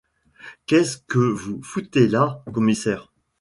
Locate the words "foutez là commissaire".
1.61-3.11